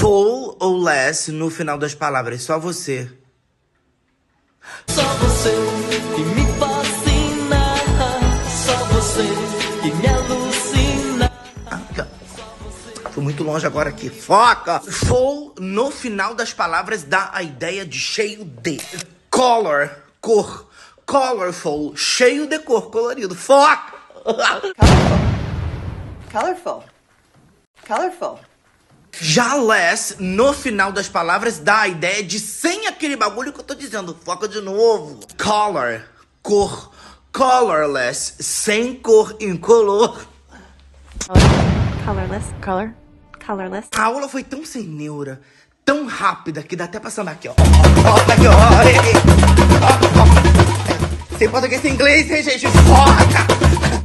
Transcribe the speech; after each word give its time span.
Full 0.00 0.56
ou 0.58 0.82
less 0.82 1.30
no 1.30 1.50
final 1.50 1.76
das 1.76 1.94
palavras, 1.94 2.40
só 2.40 2.58
você. 2.58 3.06
Só 4.86 5.02
você 5.02 5.54
que 6.16 6.22
me 6.22 6.46
fascina, 6.58 7.74
só 8.64 8.76
você 8.94 9.22
que 9.82 9.92
me 9.92 10.08
alucina. 10.08 11.30
Ah. 11.66 12.06
Fui 13.10 13.22
muito 13.22 13.44
longe 13.44 13.66
agora 13.66 13.90
aqui. 13.90 14.08
Foca! 14.08 14.80
Full 14.80 15.56
no 15.58 15.90
final 15.90 16.34
das 16.34 16.54
palavras 16.54 17.02
dá 17.02 17.28
a 17.34 17.42
ideia 17.42 17.84
de 17.84 17.98
cheio 17.98 18.46
de. 18.46 18.80
Color, 19.28 19.90
cor. 20.18 20.66
Colorful, 21.04 21.94
cheio 21.94 22.46
de 22.46 22.58
cor, 22.60 22.90
colorido. 22.90 23.34
Foca! 23.34 23.92
Colorful. 26.32 26.84
Colorful. 27.86 28.49
Já 29.12 29.54
less, 29.54 30.16
no 30.18 30.52
final 30.52 30.92
das 30.92 31.08
palavras, 31.08 31.58
dá 31.58 31.80
a 31.80 31.88
ideia 31.88 32.22
de 32.22 32.38
sem 32.38 32.86
aquele 32.86 33.16
bagulho 33.16 33.52
que 33.52 33.60
eu 33.60 33.64
tô 33.64 33.74
dizendo. 33.74 34.16
Foca 34.24 34.46
de 34.48 34.60
novo. 34.60 35.20
Color, 35.36 36.02
cor. 36.42 36.90
Colorless, 37.32 38.34
sem 38.40 38.96
cor, 38.96 39.36
incolor. 39.40 40.26
Colorless. 42.04 42.46
Color. 42.60 42.90
Colorless. 43.46 43.88
A 43.96 44.02
aula 44.02 44.28
foi 44.28 44.42
tão 44.42 44.64
sem 44.64 44.82
neura, 44.82 45.40
tão 45.84 46.06
rápida, 46.06 46.60
que 46.62 46.74
dá 46.74 46.86
até 46.86 46.98
pra 46.98 47.08
sambar 47.08 47.34
aqui, 47.34 47.46
ó. 47.46 47.52
Ó, 47.52 47.54
tá 48.24 48.34
aqui, 48.34 48.46
ó. 48.48 48.52
Sem 51.38 51.48
português, 51.48 51.80
sem 51.80 51.92
inglês, 51.94 52.28
hein, 52.30 52.42
gente? 52.42 52.66
Foca! 52.66 53.99